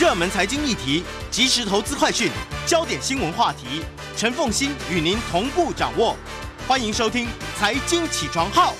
[0.00, 2.30] 热门财经议题、即时投资快讯、
[2.66, 3.84] 焦点新闻话题，
[4.16, 6.16] 陈凤欣与您同步掌握。
[6.66, 7.26] 欢迎收听
[7.58, 8.72] 《财经起床号》。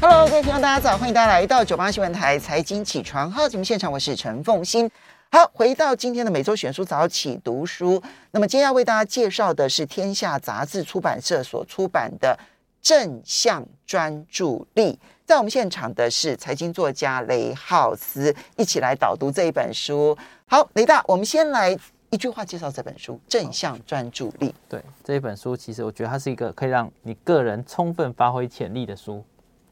[0.00, 0.96] Hello，各位听众，大家早！
[0.96, 4.90] 欢迎大家来到九八新闻台《财经起床号》节目现场，我是陈凤欣。
[5.30, 8.02] 好，回到今天的每周选书早起读书。
[8.30, 12.34] 那么今天要为大家介绍的是天下杂志出版社所出版的
[12.80, 14.92] 《正向专注力》。
[15.30, 20.18] 在我们现场的是财经作家雷浩斯，一起来导读这一本书。
[20.44, 21.70] 好，雷大，我们先来
[22.10, 24.48] 一句话介绍这本书《正向专注力》。
[24.68, 29.24] 对，这一本书，其实我觉得它是一个可以让你个人充分发挥潜力的书。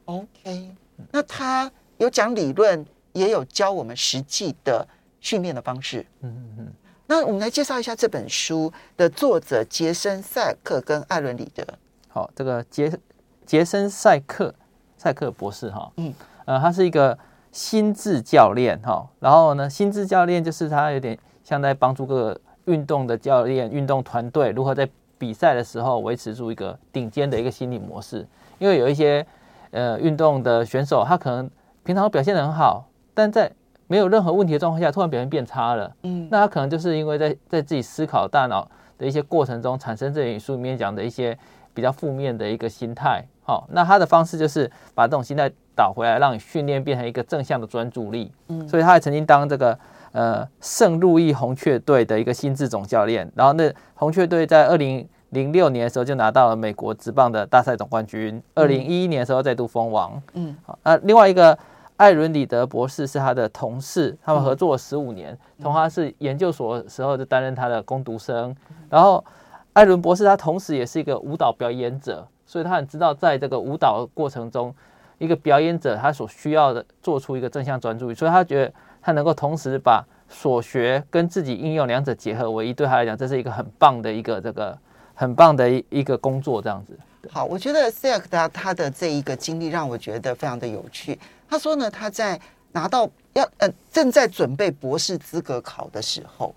[0.05, 0.71] OK，
[1.11, 4.87] 那它有讲理论，也有教我们实际的
[5.19, 6.05] 训练的方式。
[6.21, 6.73] 嗯嗯嗯。
[7.05, 11.67] 那我们来介绍一下这本书的作者杰森·赛克跟艾伦·里德。
[12.07, 12.97] 好，这个杰
[13.45, 14.55] 杰森·赛克。
[14.99, 16.13] 赛克博士哈，嗯，
[16.43, 17.17] 呃，他是一个
[17.53, 28.27] 心智教练哈，然后呢，心智教练就是他有点像在帮助各个运动的教练、运动团队如何在比赛的时候维持住一个顶尖的一个心理模式。
[28.59, 29.25] 因为有一些
[29.71, 31.49] 呃运动的选手，他可能
[31.83, 33.49] 平常表现的很好，但在
[33.87, 41.35] 没有任何问题的状况下，突然表现变差了，嗯，那他可能就是因为在在自己思考大脑的一些过程中，产生这本书里面讲的一些
[41.73, 43.25] 比较负面的一个心态。
[43.49, 48.31] 好，那他的方式就是把这种心态导回来，让你训练变成一个正向的专注力。
[48.49, 49.75] 嗯，所以他还曾经当这个
[50.11, 53.27] 呃圣路易红雀队的一个心智总教练。
[53.33, 58.39] 然后那红雀队在二零零六年的时候就拿到了美国职棒的大赛总冠军。
[58.53, 60.21] 二零一一年的时候再度封王。
[60.33, 61.57] 嗯，好，那另外一个
[61.97, 68.55] 艾伦里德博士是他的同事，他们合作了十五年，从他是研究所的时候就担任他的攻读生。
[68.91, 69.25] 然后
[69.73, 72.27] 艾伦博士他同时也是一个舞蹈表演者。
[72.49, 74.73] 所以他很知道，在这个舞蹈过程中，
[75.19, 78.73] 一个表演者他所需要的做出一个正向专注力，所以他觉得
[79.03, 84.75] 他能够同时把所学跟自己应用两者结合为一，对他来讲，这是一个很棒的一个这个
[85.13, 86.97] 很棒的一一个工作，这样子。
[87.29, 91.19] 好，我觉得赛克他他的这一个经历让我觉得非常的有趣。
[91.47, 96.55] 他说呢，他在拿到要呃正在准备博士资格考的时候，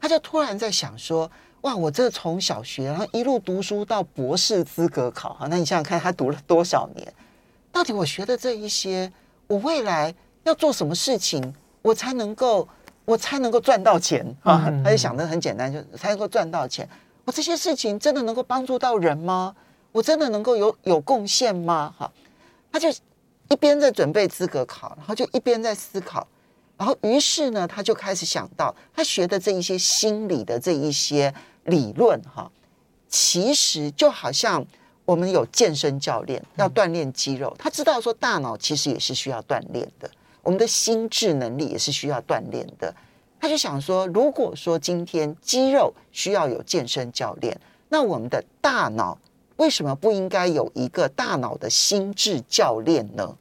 [0.00, 1.30] 他就突然在想说。
[1.62, 1.74] 哇！
[1.74, 7.12] 我这从小学，然后一路读书到博士资格考，哈，那你想想看，他读了多少年？
[7.72, 9.12] 到底我学的这一些，
[9.46, 10.14] 我未来
[10.44, 12.66] 要做什么事情，我才能够，
[13.04, 14.72] 我才能够赚到钱啊？
[14.84, 16.88] 他就想的很简单，就才能够赚到钱。
[17.24, 19.54] 我这些事情真的能够帮助到人吗？
[19.90, 21.92] 我真的能够有有贡献吗？
[21.98, 22.10] 哈，
[22.70, 22.88] 他就
[23.48, 26.26] 一边在准备资格考，然后就一边在思考。
[26.78, 31.34] 然后，于是呢，他就开始想到，他学的这一些心理的这一些
[31.64, 32.48] 理论，哈，
[33.08, 34.64] 其实就好像
[35.04, 40.08] 我们有健身教练要锻炼肌肉，他知道说大脑其实也是需要锻炼的，
[40.40, 42.94] 我们的心智能力也是需要锻炼的。
[43.40, 49.18] 他就想说，如果说今天肌肉需要有健身教练，那我们的大脑
[49.56, 53.36] 为什么不应该有一个大脑的心智教练呢？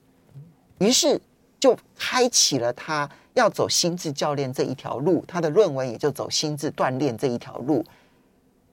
[0.80, 1.22] 于是
[1.59, 3.08] 就开启了他。
[3.38, 7.86] 要走心智教练这一条路，他的论文也就走心智锻炼这一条路。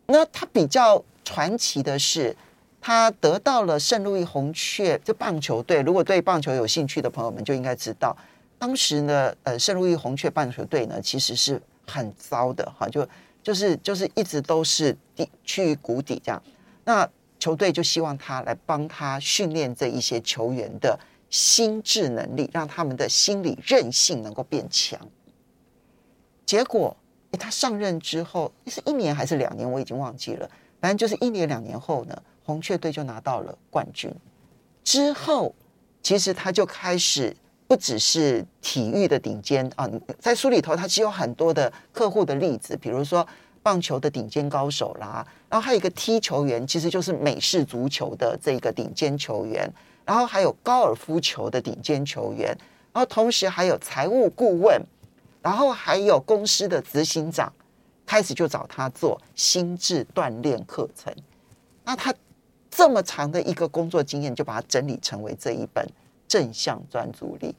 [0.06, 2.34] 那他比较传奇的是，
[2.80, 5.82] 他得到了圣路易红雀这棒球队。
[5.82, 8.16] 如果对棒球有兴趣的朋友们就应该知道，
[8.58, 13.06] 当时呢，呃，圣路易红雀棒球队呢其实是很糟的哈，就
[13.42, 16.42] 就是就是一直都是低趋于谷底这样。
[16.86, 17.06] 那
[17.38, 20.98] 球队就希望他来帮他训练这一些球员的。
[21.34, 24.96] 心智能力，让他们的心理韧性能够变强。
[26.46, 26.96] 结果，
[27.32, 30.48] 他上任之后是一年还是两年，我已经忘记了。
[30.80, 34.14] 反正就是一年两年后呢，红雀队就拿到了冠军。
[34.84, 35.52] 之后，
[36.04, 37.36] 其实他就开始
[37.66, 39.90] 不只是体育的顶尖啊，
[40.20, 43.26] 在书里头他其实有很多的客户的例子，比如说
[43.60, 49.68] 棒球的顶尖高手啦，然后还有一个踢球员，其实就是美式足球的这个顶尖球员。
[50.04, 52.48] 然后还有高尔夫球的顶尖球员，
[52.92, 54.80] 然后同时还有财务顾问，
[55.42, 57.52] 然后还有公司的执行长，
[58.04, 61.14] 开始就找他做心智锻炼课程。
[61.84, 62.14] 那他
[62.70, 65.86] 这么长的一个工作经验，就把它整理成为这一本
[66.26, 67.54] 正向专注力。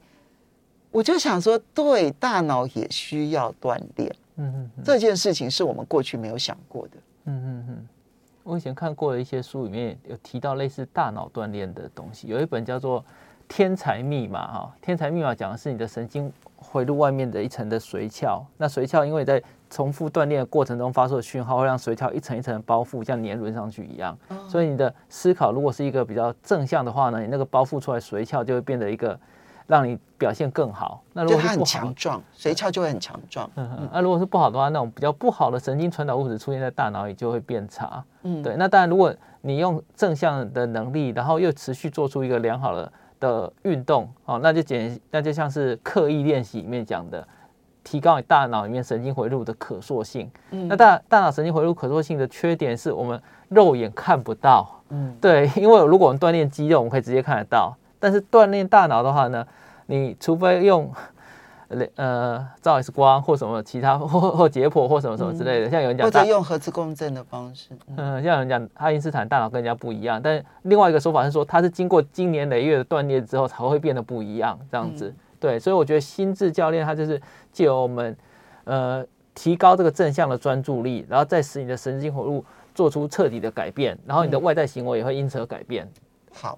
[0.90, 4.14] 我就想说，对，大脑也需要锻炼。
[4.36, 6.96] 嗯嗯，这件事情是我们过去没有想过的。
[7.24, 7.88] 嗯嗯嗯。
[8.46, 13.00] 我以前看过的一些书里面有提到类似大脑锻炼的东西，有一本叫做
[13.48, 24.16] 《天才密码》哈，《天才密码》讲的是你的神经回路外面的一层的髓鞘，那髓鞘因为在重复锻炼的过程中发出的讯号，会让髓鞘一层一层的包覆，像年轮上去一样。
[24.48, 29.18] 所以你的思考如果是一个比较正向的话呢，你那个包覆出来髓鞘就会变得一个
[29.66, 31.02] 让你表现更好。
[31.12, 33.50] 那如果是不好，强壮， 髓鞘就会很强壮。
[33.56, 33.88] 嗯嗯。
[33.92, 38.02] 那如果是不好的话，那种比较不好的神经传导物质出现在大脑里就会变差。
[38.22, 38.56] 嗯，对。
[38.56, 47.26] 那当然，如果你用正向的能力，然后又持续做出一个良好的的运动，哦，那就简，那就像是刻意练习里面讲的，
[47.84, 50.30] 提高你大脑里面神经回路的可塑性。
[50.50, 54.68] 嗯，那大大脑神经回路可塑性的缺点是我们肉眼看不到。
[54.88, 57.76] 嗯，对，因为如果我们锻炼肌肉，我们可以直接看得到。
[58.06, 59.44] 但是锻炼大脑的话呢，
[59.86, 60.88] 你除非用
[61.96, 75.08] 呃照 X 光或什么其他 或或解剖或什么什么之类的，嗯、像有人讲或者用核磁共振的方式，嗯，像有人讲爱因斯坦大脑跟人家不一样，但另外一个说法是说他是经过经年累月的锻炼之后才会变得不一样这样子。
[75.08, 77.20] 嗯、对，所以我觉得心智教练他就是
[77.52, 78.16] 借由我们
[78.62, 79.04] 呃
[79.34, 85.84] 提高这个正向的专注力，然后再使你的神经回路做出彻底的改变，然后你的外在行为也会因此而改变。
[85.84, 85.90] 嗯、
[86.32, 86.56] 好。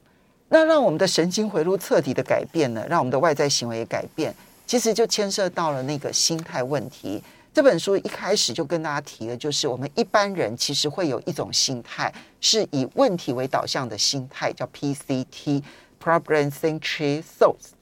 [0.49, 2.87] 那让我们的神经回路彻底的改变呢？
[2.89, 4.35] 让我们的外在行为改变，
[4.67, 7.23] 其实就牵涉到了那个心态问题。
[7.53, 17.73] 这本书一开始就跟大家提的，就是我们一般人其实会有一种心态，是以问题为导向的心态，叫 PCT（Problem-Centric Thoughts）。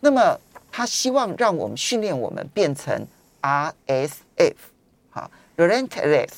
[0.00, 0.40] 那么
[0.72, 3.06] 他希望让我们训练我们变成
[3.40, 4.56] RSF，
[5.10, 6.30] 好，Relentless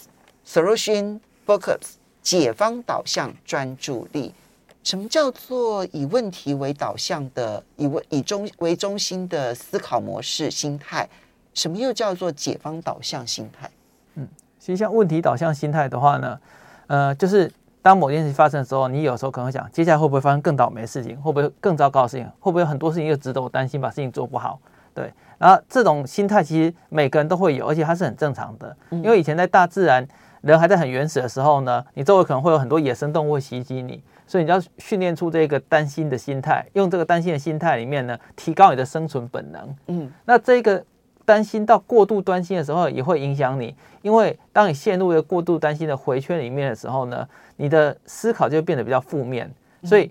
[0.46, 4.34] Solution Focus，解方导向专注力。
[4.82, 11.08] 什么叫做以问题为导向的、以问以中为中心的思考模式、心态？
[11.54, 13.70] 什么又叫做解方导向心态？
[14.14, 14.26] 嗯，
[14.58, 16.40] 其实像问题导向心态的话呢，
[16.86, 17.50] 呃，就是
[17.80, 21.14] 当某件事情发生的时候，你有时候可能会想，接下来会不会发生更倒霉的事情？
[21.20, 22.26] 会不会更糟糕的事情？
[22.40, 24.58] 会不会有很多事情又值得我担心，把事情做不好？
[24.94, 28.76] 对，然后这种心态其实每个人都会有，而且它是很正常的。
[28.90, 30.06] 因为以前在大自然，
[30.42, 34.02] 人还在很原始的时候呢，你周围可能会有很多野生动物会袭击你。
[34.24, 39.76] 所以你要训练出这个担心的心态，用这个担心的心态里面呢，提高你的生存本能。
[39.88, 40.82] 嗯，那这个
[41.26, 49.52] 担心到过度担心的时候，也会影响你，因为当你陷入一个过度担心的回圈里面的时候呢，你的思考就会变得比较负面。
[49.84, 50.10] 所以，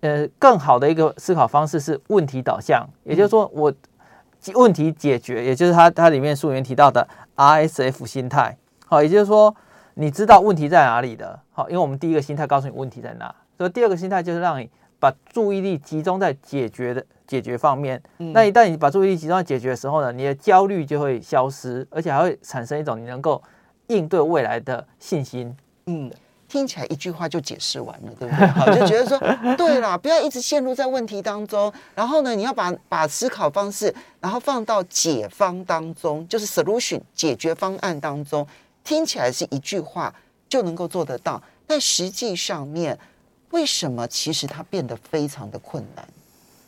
[0.00, 3.70] 呃，更好的一个思考方式是问题导向，也就是说，我
[4.54, 7.06] 问题解决，也就是它它里面书里面提到的
[7.36, 8.56] RSF 心态。
[8.94, 9.54] 好，也就是说。
[9.96, 14.68] 你知道问题在哪里的，好，因为我们第一个心态告诉你问题在哪，所以第二个心态就是让你
[14.98, 18.02] 把注意力集中在解决的解决方面。
[18.18, 23.40] 嗯、那一旦你把注意力集中在解决的时候呢，你的焦虑就会消失，而且还会产生一种你能够
[23.86, 25.56] 应对未来的信心。
[25.86, 26.10] 嗯，
[26.48, 28.46] 听起来一句话就解释完了，对不对？
[28.48, 29.16] 好，就觉得说，
[29.56, 38.44] 对啦，不要一直陷入在问题当中，然后呢，你要把把思考方式，然后放到解方当中，就是 solution 解决方案当中。
[38.84, 40.14] 听起来是一句话
[40.48, 42.96] 就能够做得到，但实际上面
[43.50, 46.06] 为什么其实它变得非常的困难？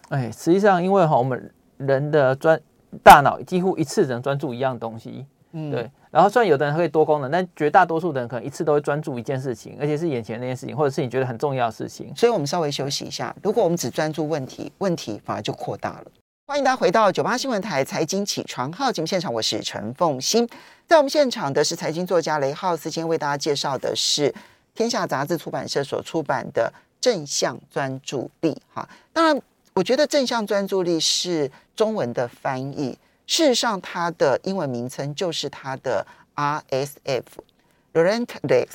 [0.09, 2.61] 哎，实际上因为哈，我们人的专
[3.03, 5.91] 大脑几乎一次只能专注一样东西，嗯，对。
[6.11, 12.11] 然后虽然有的人可以多功能，但绝大多数的人可能一次都会专注一件事情，而且是眼前那件事情，或者是你觉得很重要的事情。
[12.17, 16.05] 所以我们稍微休息一下，如果我们只专注问题，问题反而就扩大了。
[16.49, 20.49] 欢迎大家回到九八新闻台财经起床号节目现场，我是陈凤欣。
[20.87, 24.33] 在我们现场的是财经作家雷浩斯，今天为大家介绍的是
[24.73, 26.73] 天下杂志出版社所出版的
[27.03, 28.89] 《正向专注力》哈。
[29.13, 29.43] 当然，
[29.75, 32.97] 我觉得“正向专注力”是中文的翻译，
[33.27, 38.69] 事实上它的英文名称就是它的 RSF（Relentless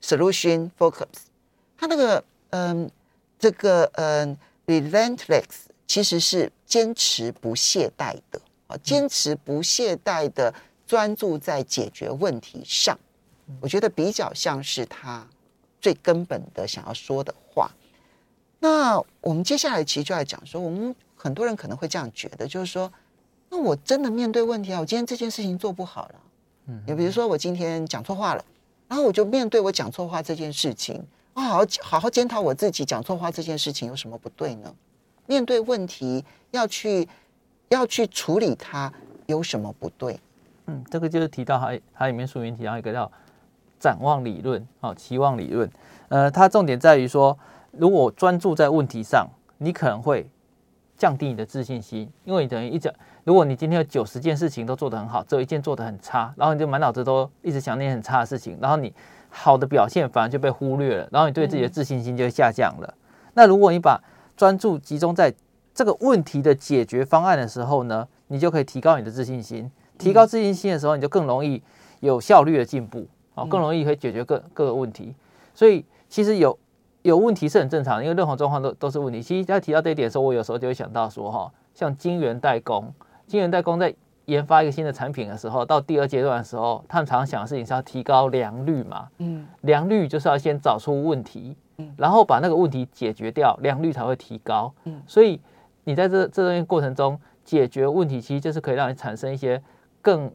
[0.00, 1.08] Solution Focus）。
[1.76, 2.88] 它那个嗯，
[3.36, 5.42] 这个嗯，Relentless
[5.86, 10.54] 其实是坚持不懈怠的啊，坚持不懈怠的。
[10.88, 12.96] 专注在解决问题上，
[13.60, 15.26] 我觉得比较像是他
[15.80, 17.72] 最根本的想要说的话。
[18.60, 22.92] 那我们接下来其实就要讲说，我们很多人可能会这样觉得，就是说，
[23.50, 26.14] 那我真的面对问题啊，我今天这件事情做不好了，
[26.66, 28.44] 嗯，你比如说我今天讲错话了，
[28.86, 34.72] 然后我就面对我讲错话这件事情，我好好好好检讨我自己讲错话这件事情有什么不对呢？
[35.26, 37.08] 面对问题要去
[37.68, 38.92] 要去处理它
[39.26, 40.18] 有什么不对？
[40.66, 43.10] 嗯，这个就是提到它它里面书里面提到一个叫
[43.78, 45.70] 展望理论，哦，期望理论。
[46.08, 47.38] 呃，它重点在于说，
[47.72, 49.28] 如果专注在问题上，
[49.58, 50.28] 你可能会
[50.96, 52.92] 降低你的自信心，因为你等于一讲，
[53.24, 58.92] 如果你今天有九十件事情都做得很好，只有一件做得很差，然后你就满脑子都一直想那些很差的事情，然后你
[59.28, 62.94] 好的表现反而就被忽略了，然后你对自己的自信心就下降了。
[63.34, 64.00] 那如果你把
[64.36, 65.32] 专注集中在
[65.74, 69.70] 这个问题的解决方案的时候呢，你就可以提高你的自信心。
[69.98, 71.62] 提高自信心的时候，你就更容易
[72.00, 75.14] 有效率的进步，啊，更容易可以解决各各个问题。
[75.54, 76.58] 所以其实有
[77.02, 79.22] 有问题是很正常，因为任何状况都都是问题。
[79.22, 82.92] 其实在提到这一点的时候，我有时候就会想到说，哈，像晶圆代工，
[83.26, 83.94] 晶圆代工在
[84.26, 95.40] 研发一个新的产品的时候，到第二阶段的时候，他们常常想的事情是要提高良率嘛，嗯，良率就是要先找出问题，嗯，然后把那个问题解决掉，良率才会提高，嗯，所以
[95.84, 99.62] 你在这这段过程中解决问题，其实就是可以让你产生一些
[100.00, 100.30] 更，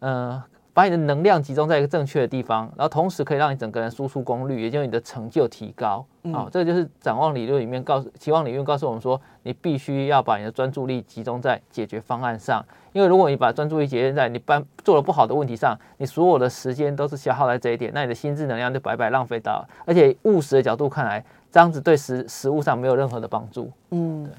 [0.00, 0.42] 呃。
[0.76, 6.04] 把你的能量集中在一个正确的地方，然后同时可以让你整个人输出功率，也就是你的成就提高。
[6.30, 19.68] 好、哦，这个就是展望理论里面告诉期望理论告诉我们说，你必须要把你的专注力集中在解决方案上，因为如果你把专注力集中在你办做了不好的问题上，你所有的时间都是消耗在这一点，那你的心智能量就白白浪费到了。
[19.86, 23.72] 而且务实的角度看来，这样子对实实物上没有任何的帮助。
[23.92, 24.30] 嗯，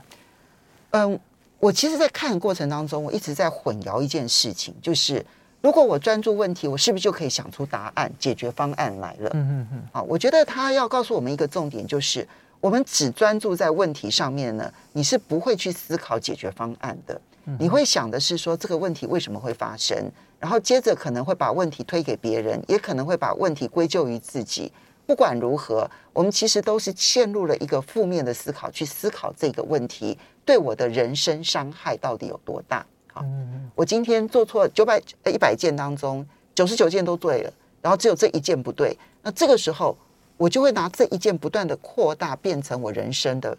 [0.91, 1.19] 嗯，
[1.59, 5.25] 我其实，在看的过程当中，我一直在混淆一件事情，就是。
[5.67, 9.29] 如果我专注问题，我是不是就可以想出答案、解决方案来了？
[9.33, 9.83] 嗯嗯嗯。
[9.91, 12.25] 啊，我觉得他要告诉我们一个重点，就是
[12.61, 17.19] 我们只专注在问题上面呢，你是不会去思考解决方案的。
[17.59, 20.09] 你会想的是说这个问题为什么会发生，
[20.39, 24.71] 然后接着可能会把问题推给别人，也可能会把问题归咎于自己。
[25.05, 32.85] 不管如何，我们其实都是陷入了一个负面的思考，去思考这个问题对我的人生伤害到底有多大。
[33.23, 38.97] 嗯，我今天做错九百呃一百件当中，九十九件都对了，然后只有这一件不对。
[39.21, 39.97] 那这个时候，
[40.37, 43.57] 我就会拿这一件不断的扩大，变成我人生的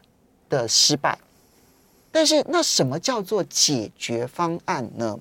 [0.48, 1.18] 的失败。
[2.10, 5.18] 但是，那什么叫做解决方案呢？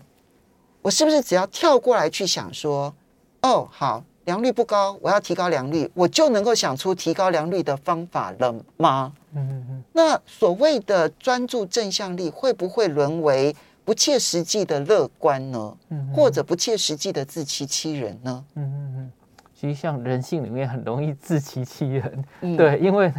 [0.82, 2.94] 我是不是只要跳过来去想说，
[3.42, 9.12] 哦，好，良率不高，我要提高良率，我就能够想出提高良率的方法了吗？
[9.36, 9.84] 嗯嗯嗯。
[9.92, 13.54] 那所谓的专注正向力，会不会沦为？
[13.88, 18.44] 不切实际的乐观呢，嗯或者不切实际的自欺欺人呢？
[18.56, 19.12] 嗯嗯嗯，
[19.56, 23.10] 其实像人性里面很容易自欺欺人，嗯、对，因为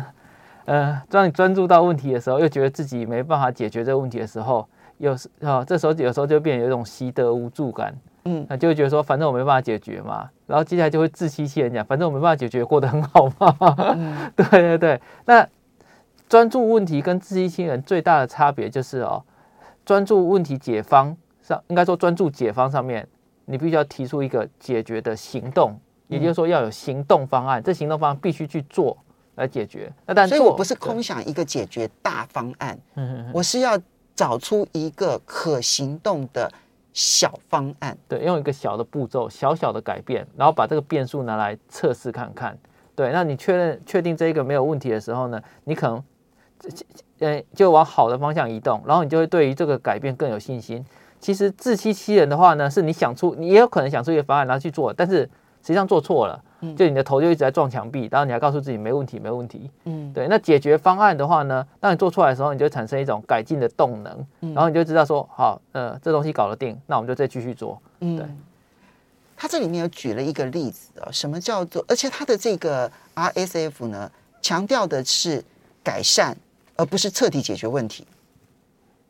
[0.67, 15.01] 呃，当你专注到问题的时候，又觉得自己没办法解决这个问题的时候，有时啊，这时候有时候就变有一种习得无助感，嗯，那就会觉得说，反正我没办法解决嘛，然后接下来就会自欺欺人讲，反正我没办法解决，过得很好嘛，嗯、 对对对。
[15.25, 15.49] 那
[16.29, 19.25] 专注问题跟自欺欺人最大的差别就是哦。
[19.89, 23.09] 专注问题解方上，应该说专注解方上面，
[23.47, 28.95] 你必须要提出一个解决的行动，也就是说要有行动方案，这行动方案必须去做
[29.37, 29.91] 来解决。
[30.05, 32.79] 那但所以我不是空想一个解决大方案，
[33.33, 33.81] 我是要
[34.15, 36.53] 找出一个可行动的
[36.93, 42.59] 小方案，对，用一个小的步骤，小小的改变，然后把这个变数拿来测试看看。
[42.95, 46.05] 对，那你确认确定这一个没有问题的时候呢，你可能。
[47.21, 50.85] 呃，就往好的方向移动，然后你就会对于这个改变更有信心。
[51.21, 55.23] 其实自欺欺人的话呢，是你想出，你也有可能想出一个方案然后去做，但是
[55.63, 56.41] 实际上做错了，
[56.77, 59.69] 就你的头就一直在撞墙壁，然后你还告诉自己没问题，没问题。
[59.85, 60.29] 嗯，对。
[60.29, 67.81] 那解决方案的话呢，当你做出来的时候，你就会产生一种改进的动能，然后你就知道说，好，呃，这东西搞得定，那我们就再继续做。
[67.99, 68.27] 嗯，对。
[69.37, 71.85] 他这里面有举了一个例子啊，什么叫做？
[71.89, 74.09] 而且他的这个 RSF 呢，
[74.41, 75.45] 强调的是
[75.83, 76.37] 改善。
[76.79, 78.07] 而不是彻底解决问题，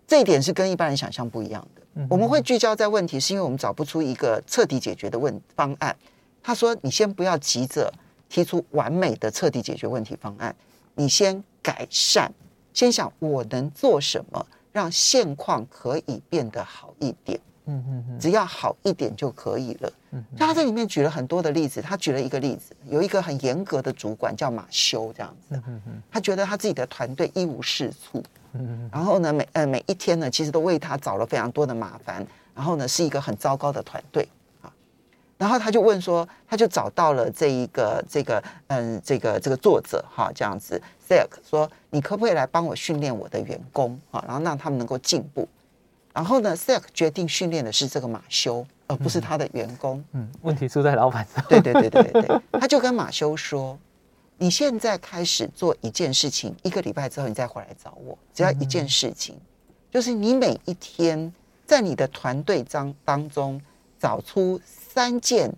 [0.07, 2.07] 这一点是跟一般人想象不一样的。
[2.09, 5.95] 我们会聚焦在问题，是因为我们找不出一个彻底解决的问方案。
[6.43, 7.93] 他说：“你先不要急着
[8.29, 10.55] 提出完美的彻底解决问题方案，
[10.95, 12.33] 你先改善，
[12.73, 17.39] 先想我能做什么，让现况可以变得好一点。
[17.71, 19.93] 嗯嗯嗯，只要好一点就可以了。
[20.13, 25.55] 嗯，他这里面举了很多的例子，他举了一个例子，有一个很严格的主管叫马修，这样子。
[25.55, 28.25] 嗯嗯，他觉得他自己的团队一无是处。
[28.55, 32.27] 嗯，然后呢，每呃每一天呢，其实都为他找了非常多的麻烦。
[32.55, 34.27] 然后呢，是一个很糟糕的团队
[34.63, 34.73] 啊。
[35.37, 44.25] 然后他就问说，他就找到了这一个这个嗯这个这个作者哈，这样子 s e l k 说，你可不可以来帮我训练我的员工啊？
[44.27, 45.47] 然后让他们能够进步。
[46.19, 50.05] 然后呢？Sack 决定训练的是这个马修，而不是他的员工。
[50.15, 51.45] 嗯，问题出在老板上。
[51.49, 53.79] 对对对对对， 他就跟马修说
[54.37, 59.39] ：“你现在开始做一件事情，一个礼拜之后你再回来找我，只要一件事情，
[59.93, 61.33] 就是你每一天
[61.65, 63.63] 在你的团队当当中
[64.01, 65.49] 找出三件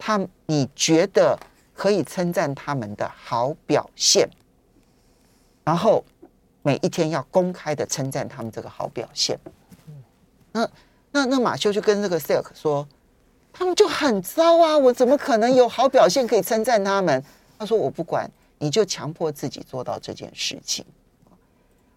[0.00, 1.38] 他你觉得
[1.74, 4.28] 可以称赞他们的好表现，
[5.62, 6.04] 然后
[6.62, 9.38] 每一天要公开的称赞他们这个好表现。”
[10.52, 10.68] 那
[11.12, 12.86] 那那马修就跟这个 Silk 说，
[13.52, 14.76] 他们就很糟啊！
[14.76, 17.22] 我怎么可能有好表现可以称赞他们？
[17.58, 20.84] 他说我不管，你就强迫自己做到这件事情。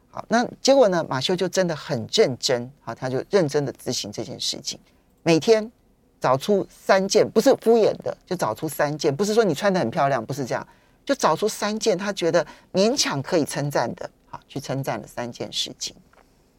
[0.10, 1.06] 好，那结果呢？
[1.08, 4.78] 马修就真的很认真，好，他就认真的执行这件事情，
[5.24, 5.72] 每天
[6.20, 10.68] 找出三件，不是敷衍的，就找出三件，不是说你穿的很漂亮，不是这样，
[11.06, 15.96] 就找出三件他觉得勉强可以称赞的，好，去称赞了三件事情。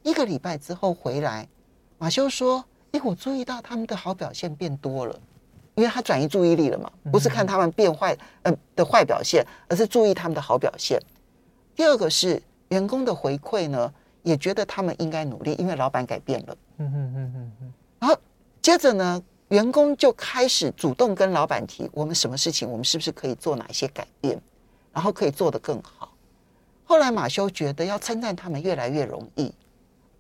[0.03, 1.47] 一个礼拜之后回来，
[2.03, 5.17] 马修说：“哎，我注意到他们的好表现变多了，
[5.77, 11.01] 因为他转移注意力了嘛，不是看他们变坏，嗯、呃、的坏表现，而是注意他们的好表现。
[11.77, 13.89] 第二个是员工的回馈呢，
[14.25, 16.57] 也觉得他们应该努力，因为老板改变了。
[16.79, 17.73] 嗯嗯嗯嗯嗯。
[18.01, 18.19] 然后
[18.61, 24.41] 接着呢？”员工就开始主动跟老板提，我们什么事情，我们是不是可以做哪一些改变，
[24.93, 26.11] 然后可以做得更好。
[26.85, 29.55] 后来马修觉得要称赞他们越来越容易，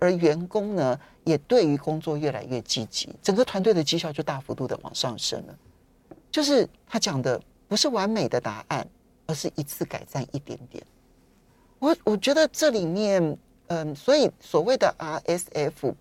[0.02, 5.56] 而员工呢也对于工作越来越积极，整个团队的绩效就大幅度的往上升了。
[6.28, 8.85] 就是他讲的不是完美的答案，
[9.26, 10.85] 而是一次改善一点点。
[11.78, 15.94] 我我觉得这里面，嗯，所以所谓的 RSF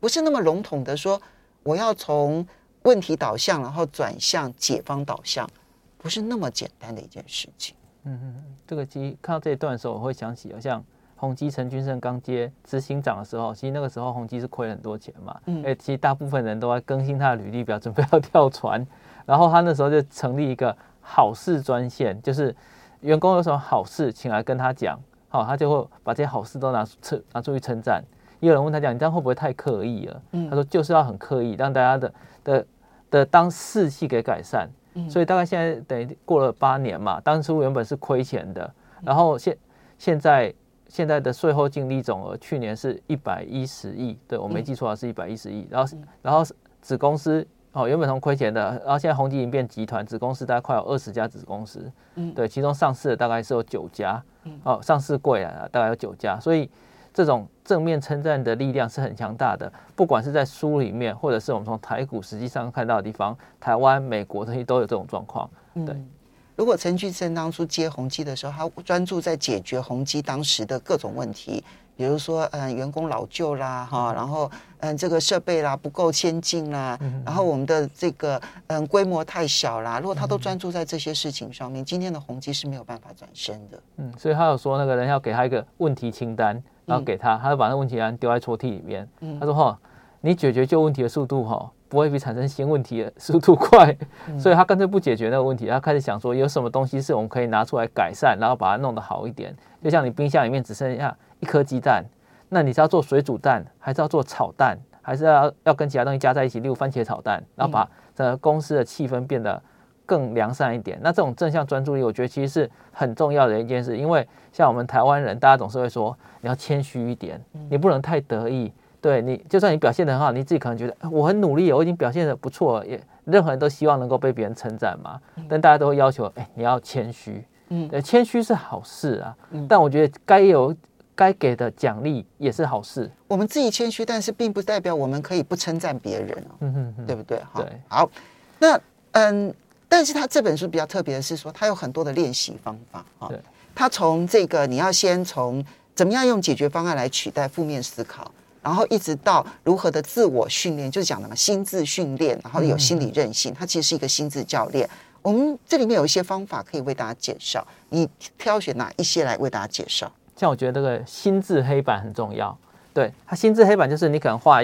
[0.00, 1.22] 不是那么笼统的说
[1.62, 2.44] 我要从。
[2.84, 5.48] 问题导向，然后转向解方导向，
[5.96, 7.74] 不是那么简单的一件事情。
[8.02, 10.84] 嗯嗯，这个其实看到这一段的时候，我会想起，好像
[11.24, 15.40] 宏基陈俊盛刚接执行长的时候，其实那个时候宏基是亏了很多钱嘛。
[15.46, 15.62] 嗯。
[15.64, 18.86] 哎，其实大部分人都在更新他的履历表，准备要跳船。
[19.26, 22.54] 然后他那时候就成立一个好事专线，就是
[23.00, 28.04] 员工有什么好事，请来跟他讲，好，他就会把这些好事都拿出拿出去称赞。
[28.40, 30.22] 也有人问他讲，你这样会不会太刻意了？
[30.32, 30.48] 嗯。
[30.48, 32.14] 他说就是要很刻意，让大家的
[32.44, 32.66] 的。
[33.10, 34.68] 的当士气给改善，
[35.08, 38.68] 所以大概现在等于过了八年嘛，当初原本是亏钱的，
[39.02, 39.56] 然后现
[39.98, 40.52] 现在
[40.94, 46.44] 现在的税后净利总额去年是一百一十亿，对我没记错啊，是一百一十亿，然后然后
[46.80, 51.90] 子公司哦原本从亏钱的，然后现在宏基已经变集团，子公司大概快有二十家子公司，
[52.36, 54.22] 对，其中上市的大概是有九家，
[54.62, 56.70] 哦上市柜啊大概有九家，所以。
[57.16, 65.48] 这种正面称赞的力量是很强大的，不管是在书里面，或者是我们从台股实际上看到的地方，台湾、美国这些都有这种状况。
[65.74, 66.08] 对，嗯、
[66.56, 71.62] 如果陈俊生当初接宏基的时候，他专注在解决宏基当时的各种问题，
[71.96, 83.82] 比如说嗯员工老旧啦哈，然后嗯这个设备啦不够先进啦，然后我们的这个嗯规模太小啦，如果他都专注在这些事情上面，今天的宏基是没有办法转身的。
[83.96, 86.62] 嗯，所以他有说那个人要给他一个问题清单。
[86.86, 89.08] 然后给他，他就把那问题单丢在抽屉里面。
[89.40, 89.78] 他说：“哈，
[90.20, 93.96] 你解决旧问题的速度哈，不会比产生新问题的速度快。
[94.38, 99.56] 所以他干脆不解决那个问题，他开始想说有什么东西是我们可以拿出来改善，然后把它弄得好一点。
[99.82, 102.04] 就像你冰箱里面只剩下一颗鸡蛋，
[102.48, 109.62] 那你是要做水煮蛋，还是要做炒蛋，还是要要跟其他东西加在一起，例如番茄炒蛋，然后把整个公司的气氛变得。”
[110.06, 113.96] 更良善一点，那这种正向专注力，我觉得其实是很重要的一件事。
[113.96, 118.70] 因为像我们台湾人，大家总是会说你要谦虚一点，你不能太得意。
[119.04, 125.20] 对你，就算你表现得很好，你自己可能觉得我很努力，我已经表现的不错了，也任何人都希望能够被别人称赞嘛。
[125.46, 127.44] 但大家都会要求，哎，你要谦虚。
[127.68, 129.36] 嗯，对，谦虚是好事啊。
[129.68, 130.74] 但我觉得该有
[131.14, 133.10] 该给的奖励也是好事。
[133.28, 136.44] 我们自己谦虚，但是并不代表我们可以不称赞别人。
[136.60, 137.42] 嗯哼哼，对不对？
[137.56, 138.10] 对，好。
[138.58, 138.80] 那
[139.12, 139.54] 嗯。
[139.86, 143.28] 但是他这本书比较特别的是说，他有很多的练习方法啊。
[143.28, 143.38] 对，
[143.76, 145.64] 他从这个你要先从
[145.94, 148.28] 怎么样用解决方案来取代负面思考，
[148.64, 154.88] 然后一直到如何的自我训练，就是讲的嘛，心智训练，然后有心理韧性，它其实是一个心智教练。
[155.22, 160.10] 我们这里面有一些方法可以为大家介绍，你挑选哪一些来为大家介绍？
[160.34, 162.56] 像我觉得这个心智黑板很重要。
[162.92, 164.60] 对，它心智黑板就是你可能画，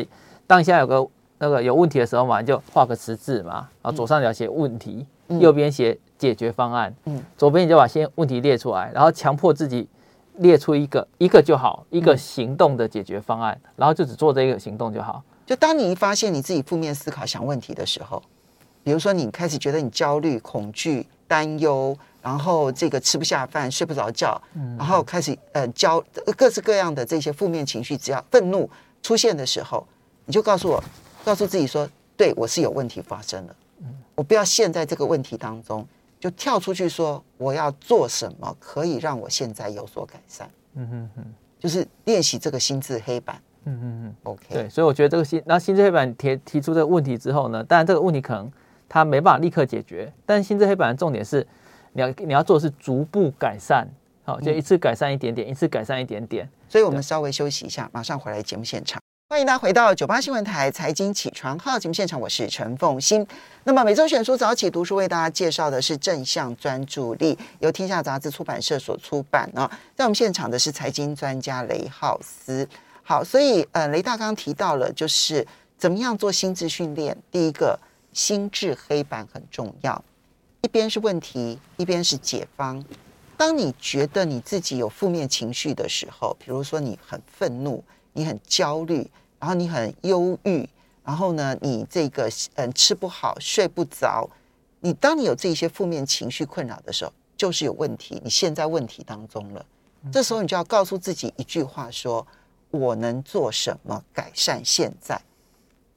[0.47, 1.07] 当你现在有个
[1.39, 5.07] 那个有问题的时候嘛，你就画个十字嘛，然后左上角写问题。
[5.39, 9.89] 右边写解决方案，嗯，左边你就把先问题列出来，然后强迫自己
[10.41, 15.23] 列出一个一个就好，一个行动的解决方案，然后就只做这个行动就好。
[15.47, 18.23] 就当你一发现你自己负面思考想问题的时候，
[18.83, 24.41] 比如说你开始觉得你焦虑、恐惧、担忧，然后这个吃不下饭、睡不着觉，
[24.79, 26.03] 然后开始呃焦
[26.37, 28.69] 各式各样的这些负面情绪，只要愤怒
[29.03, 29.87] 出现的时候，
[30.25, 30.83] 你就告诉我，
[31.25, 33.57] 告诉自己说，对我是有问题发生了。
[34.15, 35.87] 我不要陷在这个问题当中，
[36.21, 40.49] 就跳出去说我要做什么可以让我现在有所改善。
[40.75, 41.25] 嗯哼哼，
[41.59, 43.43] 就是练习这个心智黑板。
[43.65, 44.45] 嗯嗯嗯，OK。
[44.51, 48.51] 对，所以我觉得这个心，那心智黑板提提出这个问题之后呢，当然这个问题可能
[48.89, 51.47] 它没办法立刻解决，但心智黑板的重点是
[51.93, 53.89] 你要你要做的是逐步改善，
[54.25, 56.49] 好，就一次改善一点点，一次改善一点点。
[56.69, 59.00] 所以我们稍微休息一下，马上回来节目现场。
[59.31, 63.25] 欢迎大家回到九八新闻台财经起床号节目现场，我是陈凤欣。
[63.63, 69.71] 那么每周选书早起读书为大家介绍的是正向专注力，由天下杂志出版社所出版啊。
[69.95, 72.69] 在我们现场的是财经专家雷浩斯。
[73.05, 75.47] 好，所以呃，雷大刚提到了，就是
[75.79, 77.17] 怎么样做心智训练。
[77.31, 77.79] 第一个，
[78.13, 80.05] 心智黑板很重要。
[80.63, 82.85] 一边是问题，一边是解方。
[83.37, 90.69] 当你觉得你自己有负面情绪的时候，比如说你很愤怒，你很焦虑，然后你很忧郁，
[91.05, 94.29] 然后呢，你这个嗯吃不好，睡不着，
[94.81, 99.65] 你当你有这些负面情绪困扰的时候，就是有问题，你现在问题当中了。
[100.13, 102.27] 这时候你就要告诉自己一句话：说
[102.71, 105.21] 我能做什么改善现在？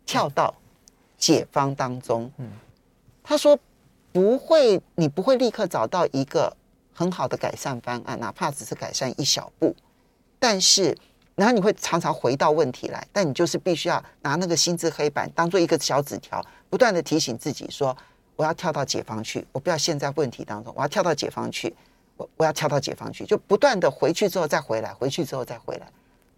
[0.05, 0.53] 跳到
[1.17, 2.31] 解方当中。
[2.37, 2.51] 嗯
[3.23, 3.57] 他说
[4.11, 6.55] 不会，你不会立刻找到一个。
[6.95, 9.75] 很好的改善方案，哪怕只是改善一小步，
[10.37, 10.95] 但是，
[11.35, 17.95] 然后你会常常回到问题来，但你就是必须要拿那个心智黑板当做一个小纸条，不断的提醒自己说：
[18.35, 21.75] 我要跳到解放去，我不要陷在问题当中，我要跳到解放去，
[22.17, 25.87] 我我要跳到解放去，就不断的回去之后再回来，回去之后再回来，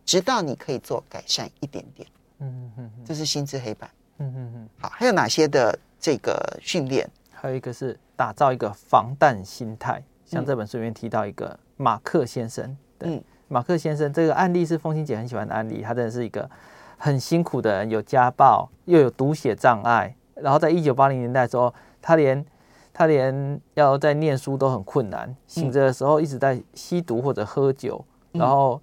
[0.06, 2.08] 直到你可以做改善一点点。
[2.40, 3.90] 嗯嗯嗯，这是心智黑板。
[4.20, 4.70] 嗯嗯嗯。
[4.80, 7.10] 好，还有哪些的这个训练？
[7.32, 10.02] 还有一个是打造一个防弹心态。
[10.26, 13.22] 像这本书里面提到一个马克先生，对，
[13.56, 15.82] 马克先生这个案例是风清姐很喜欢的案例。
[15.82, 16.50] 他真的是一个
[16.98, 22.46] 很辛苦的人，有家暴，又有读写障碍，然后在一九八零年代的时候，他连
[22.94, 28.82] 他连要在念书都很困难，醒着的时候一直在吸毒或者喝酒，然后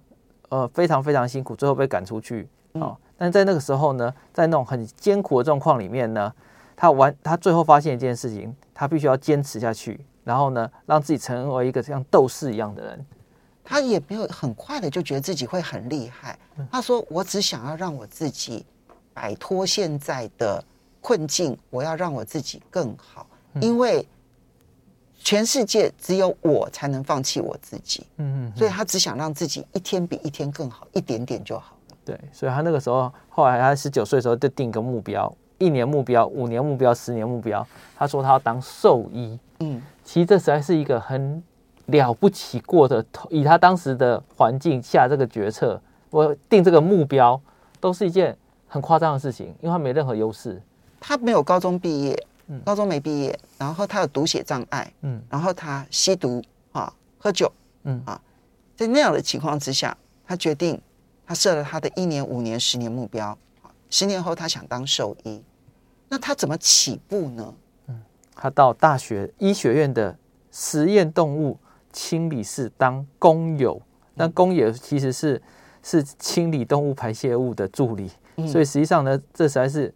[0.49, 2.49] 呃非常非常辛苦，最后被赶出去。
[2.71, 6.33] 哦，但在那个时候呢，在那种很艰苦的状况里面呢，
[6.75, 10.03] 他完他最后发现一件事情，他必须要坚持下去。
[10.23, 13.05] 然后呢，让自己成为一个像斗士一样的人，
[13.63, 16.37] 他也没有很快的就觉得自己会很厉害。
[16.71, 18.65] 他说：“我只想要让我自己
[19.13, 20.63] 摆脱现在的
[21.01, 23.25] 困境，我要让我自己更好，
[23.61, 24.05] 因为
[25.17, 31.97] 全世界只有我才能放弃我自己。”嗯嗯，所以他只想让自己一天比一天更好，一点点就好了。
[32.05, 37.65] 对，所以他那个时候，后来他十九岁的时候就定个目标：一年目标、五年目标、十年目标。
[37.95, 39.39] 他说他要当兽医。
[39.59, 39.81] 嗯。
[40.03, 41.41] 其实这实在是一个很
[41.87, 47.39] 了不起过的，以他当时的环境下这个决策，我定这个目标，
[47.79, 50.61] 都是一件很夸张的事情，因为他没任何优势。
[50.99, 56.41] 他没有高中毕业，嗯，高中没毕业，然后他有读写障碍，嗯，然后他吸毒
[56.71, 57.51] 啊，喝酒，
[57.83, 58.01] 嗯。
[58.05, 58.19] 啊，
[58.75, 60.81] 在那样的情况之下，他决定
[61.27, 63.37] 他设了他的一年、五年、十年目标，
[63.89, 65.43] 十年后他想当兽医，
[66.07, 67.53] 那他怎么起步呢？
[68.35, 70.17] 他到大学医学院的
[70.51, 71.57] 实验动物
[71.93, 73.81] 清理是当工友，
[74.17, 75.41] 但工友其实是
[75.81, 78.11] 是清理动物排泄物的助理，
[78.47, 79.93] 所以实际上呢，这实在是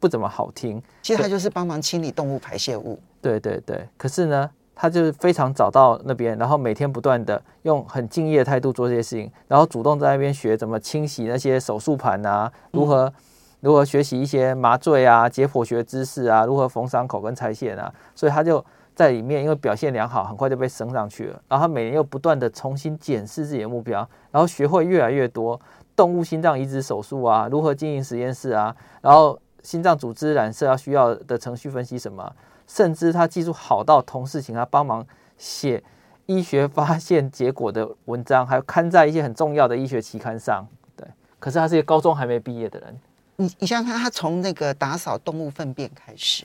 [0.00, 0.82] 不怎么好听。
[1.02, 2.98] 其实他就是帮忙清理动物排泄物。
[3.20, 13.12] 对对对，可是呢，他就是非常早到那边，然后每天不断的用很敬业的态度做这些事情，然后主动在那边学怎么清洗那些手术盘啊，如何。
[13.60, 16.44] 如何学习一些麻醉啊、解剖学知识啊？
[16.44, 17.90] 如何缝伤口跟拆线啊？
[18.14, 18.62] 所以他就
[18.94, 21.42] 在里面，因为表现良好，很快就被升上去了。
[21.48, 25.60] 然后他每年又不断的重新检视自己的目标，然后学会越来越多
[25.96, 32.32] 动物心脏移植手术啊，如何经营实验室啊，然后心脏组织染色要需要的程序分析什么，
[32.66, 35.04] 甚至他技术好到同事请他帮忙
[35.36, 35.82] 写
[36.26, 40.66] 医学发现结果的文章，还有刊在一些很重要的医学期刊上。
[40.96, 41.06] 对，
[41.38, 43.00] 可是他是一个高中还没毕业的人。
[43.36, 46.44] 你你想想看，他从那个打扫动物粪便开始，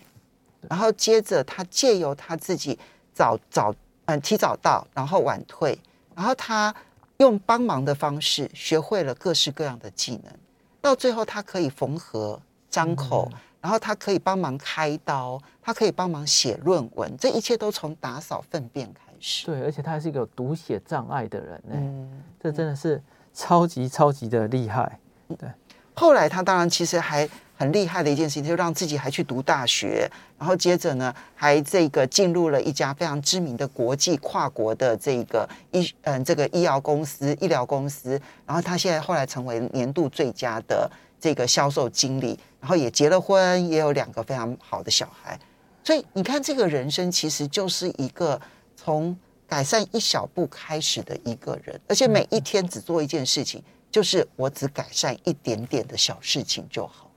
[0.67, 2.77] 然后接着他借由他自己
[3.13, 3.73] 早早
[4.05, 5.77] 嗯提早到，然后晚退，
[6.15, 6.73] 然后他
[7.17, 10.33] 用帮忙的方式学会了各式各样的技能，
[10.81, 19.45] 到最后他可以缝合张口，然后他可以帮忙开刀，他可以帮忙写论文，这一切都从打扫粪便开始。
[19.45, 23.01] 对，而且他还是一个有读写障碍的人呢，嗯，这真的是
[23.33, 24.99] 超级超级的厉害，
[25.37, 25.49] 对。
[25.93, 38.11] 后来他当然其实还很厉害的一件事情，他就让自己还去读大学，然后接着呢还这个进入了一家非常知名的国际跨国的这个医嗯这个医药公司医疗公司，
[38.45, 45.37] 然后他现在后来成为年度最佳的这个销售经理，然后也结了婚，也有两个非常好的小孩，
[45.83, 48.39] 所以你看这个人生其实就是一个
[48.77, 49.13] 从
[49.45, 53.61] 改善一小步开始的一个人，而且每一天只做一件事情。
[53.91, 57.08] 就是我只改善一点点的小事情就好了。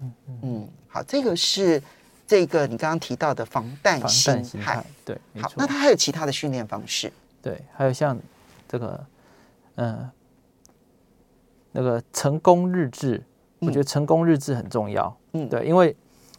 [0.00, 1.82] 嗯嗯，好，这个是
[2.26, 4.84] 这个你刚刚提到的防弹心态。
[5.04, 7.12] 对，好，那他还有其他的训练方式？
[7.42, 8.18] 对，还有像
[8.68, 9.06] 这个，
[9.76, 10.10] 嗯，
[11.72, 13.22] 那个成功日志，
[13.60, 15.16] 我觉得成功日志很重要。
[15.32, 15.94] 嗯，对，因为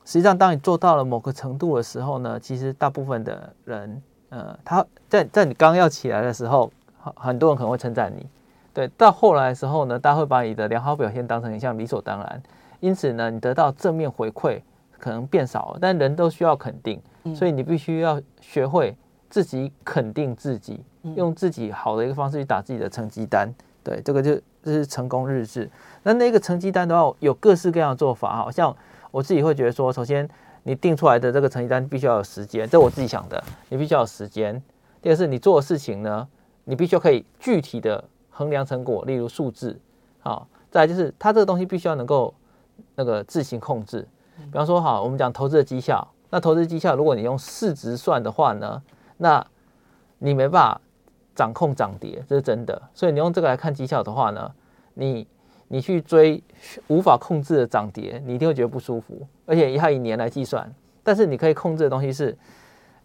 [0.05, 8.27] 实际上当你做到了某个程度的时候呢，其实大部分的人，呃，他在在你刚要起来的时候，很很多人可能会称赞你。
[8.73, 12.43] 对，到后来的时候呢，大家会把你的良好表现当成一项理所当然，
[12.79, 14.61] 因此呢，你得到正面回馈，
[14.99, 17.01] 可能变少了，但人都需要肯定，
[17.35, 18.95] 所以你必须要学会
[19.29, 20.81] 自己肯定自己，
[21.15, 23.53] 用自己好的一个方式去打自己的成绩单。
[23.83, 25.69] 对，这个就这是成功日志。
[26.03, 28.75] 那那个成绩单的话，有各式各样的做法，好像
[29.11, 30.27] 我自己会觉得说，首先
[30.63, 34.61] 你定出来的这个成绩单必须要有时间，这我自己想的，你必须要有时间。
[35.01, 36.27] 第二是你做的事情呢，
[36.65, 39.79] 你必须要可以具体的衡量成果，例如数字，
[40.19, 42.33] 好，再来就是它这个东西必须要能够
[42.97, 44.05] 那个自行控制。
[44.35, 48.83] 比方说，好，我们讲投资的绩效，那投资绩效如果你用市值算的话呢，
[49.15, 49.47] 那
[50.17, 50.81] 你没办法。
[51.37, 52.81] 掌控涨跌，这是真的。
[52.95, 54.51] 所以你用这个来看绩效的话呢，
[54.95, 55.27] 你
[55.67, 56.43] 你去追
[56.87, 59.21] 无法控制的涨跌，你一定会觉得不舒服。
[59.45, 60.67] 而且要以年来计算，
[61.03, 62.35] 但是你可以控制的东西是，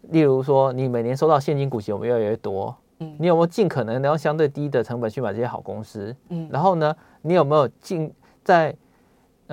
[0.09, 2.75] 例如说你每年收到现金股息有没有越来越多？
[3.01, 6.15] 嗯，你有没有尽可能用相对低的成本去买这些好公司？
[6.29, 8.11] 嗯，然后呢，你有没有尽
[8.43, 8.75] 在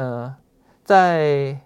[0.00, 0.34] 呃
[0.82, 1.56] 在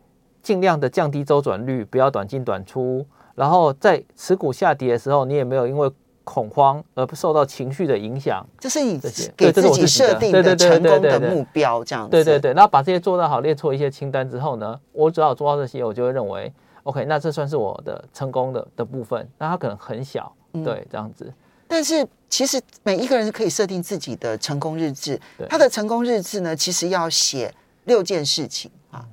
[0.43, 3.07] 尽量的降低周转率，不要短进短出？
[3.37, 5.91] 然后在持股下跌的时候，你也没有因为
[6.25, 9.01] 恐慌而不受到情绪的影响，这是你
[9.37, 12.11] 给自己设定的成功的目标，这样子。
[12.11, 19.27] 对对对，然后把这些做到好，列出一些清单之后呢，我只要做到这些，我就会认为，OK，那这算是我的成功的的部分。
[19.39, 21.33] 那它可能很小，对，这样子。
[21.67, 27.53] 但是其实每一个人可以设定自己的成功日志，他的成功日志呢，其实要写
[27.85, 29.07] 六件事情啊。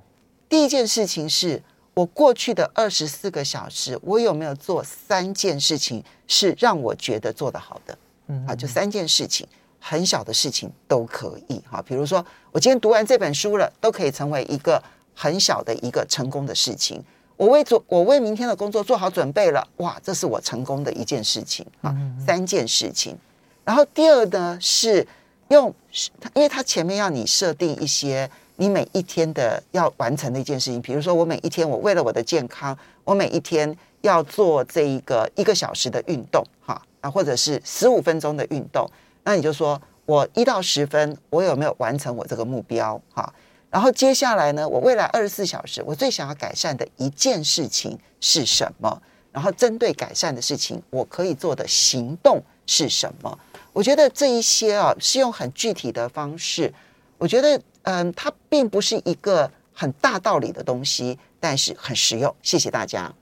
[0.49, 1.61] 第一件事情是。
[1.93, 7.97] 我过去的二十四个小时，我有没有做三件事情是让我觉得做得好的？
[8.27, 9.45] 嗯，啊，就三件事情，
[9.77, 11.83] 很小的事情都可以哈。
[11.85, 14.81] 比如说，我今天读完这本书了，都可以成为一个
[15.13, 17.03] 很小的一个成功的事情。
[17.35, 21.93] 我为做，我为明天的工作做好准备了，哇，这是我成功的一件事情啊。
[22.25, 23.17] 三件事情。
[23.65, 25.05] 然后第二呢，是
[25.49, 25.67] 用，
[26.35, 28.31] 因为它前面要你设定一些。
[28.57, 38.87] 你每一天的要完成的一件事情，比如说我每一天，我为了我的健康，我每一天要做这一个一个小时的运动，哈啊，或者是十五分钟的运动，
[39.23, 43.01] 那你就说我一到十分，我有没有完成我这个目标？
[43.13, 43.33] 哈，
[43.71, 49.01] 然后接下来呢，我未来二十四小时，我最想要改善的一件事情是什么？
[49.31, 53.39] 然后针对改善的事情，我可以做的行动是什么？
[53.73, 56.71] 我觉得这一些啊，是用很具体的方式，
[57.17, 57.59] 我觉得。
[57.83, 62.35] 嗯，它并不是一个很大道理的东西，但是很实用。
[62.41, 63.13] 谢谢大家。